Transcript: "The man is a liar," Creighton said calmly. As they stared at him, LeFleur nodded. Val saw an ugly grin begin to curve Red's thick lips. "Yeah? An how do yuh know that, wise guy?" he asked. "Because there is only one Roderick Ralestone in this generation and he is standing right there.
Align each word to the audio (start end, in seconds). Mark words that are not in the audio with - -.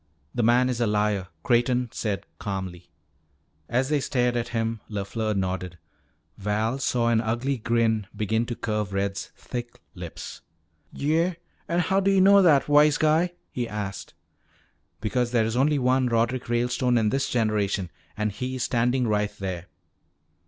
"The 0.33 0.41
man 0.41 0.67
is 0.67 0.81
a 0.81 0.87
liar," 0.87 1.27
Creighton 1.43 1.89
said 1.91 2.25
calmly. 2.39 2.89
As 3.69 3.89
they 3.89 3.99
stared 3.99 4.35
at 4.35 4.47
him, 4.47 4.81
LeFleur 4.89 5.35
nodded. 5.35 5.77
Val 6.39 6.79
saw 6.79 7.09
an 7.09 7.21
ugly 7.21 7.59
grin 7.59 8.07
begin 8.15 8.47
to 8.47 8.55
curve 8.55 8.93
Red's 8.93 9.27
thick 9.37 9.79
lips. 9.93 10.41
"Yeah? 10.91 11.35
An 11.67 11.81
how 11.81 11.99
do 11.99 12.09
yuh 12.09 12.19
know 12.19 12.41
that, 12.41 12.67
wise 12.67 12.97
guy?" 12.97 13.33
he 13.51 13.69
asked. 13.69 14.15
"Because 15.01 15.29
there 15.29 15.45
is 15.45 15.55
only 15.55 15.77
one 15.77 16.07
Roderick 16.07 16.49
Ralestone 16.49 16.97
in 16.97 17.09
this 17.09 17.29
generation 17.29 17.91
and 18.17 18.31
he 18.31 18.55
is 18.55 18.63
standing 18.63 19.07
right 19.07 19.37
there. 19.37 19.67